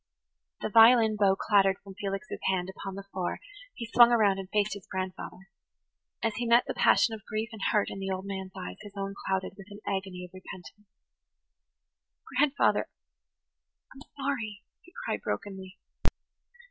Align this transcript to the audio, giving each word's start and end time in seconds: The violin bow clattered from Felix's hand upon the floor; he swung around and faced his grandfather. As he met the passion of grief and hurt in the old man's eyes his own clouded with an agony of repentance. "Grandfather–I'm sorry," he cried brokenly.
The 0.61 0.69
violin 0.69 1.15
bow 1.15 1.35
clattered 1.35 1.77
from 1.83 1.93
Felix's 1.93 2.39
hand 2.49 2.71
upon 2.71 2.95
the 2.95 3.03
floor; 3.13 3.39
he 3.75 3.85
swung 3.85 4.11
around 4.11 4.39
and 4.39 4.49
faced 4.49 4.73
his 4.73 4.87
grandfather. 4.87 5.51
As 6.23 6.37
he 6.37 6.47
met 6.47 6.63
the 6.65 6.73
passion 6.73 7.13
of 7.13 7.23
grief 7.27 7.49
and 7.51 7.61
hurt 7.71 7.91
in 7.91 7.99
the 7.99 8.09
old 8.09 8.25
man's 8.25 8.53
eyes 8.57 8.77
his 8.81 8.97
own 8.97 9.13
clouded 9.27 9.53
with 9.57 9.67
an 9.69 9.79
agony 9.85 10.25
of 10.25 10.33
repentance. 10.33 10.87
"Grandfather–I'm 12.35 14.01
sorry," 14.17 14.63
he 14.81 14.91
cried 15.05 15.21
brokenly. 15.21 15.77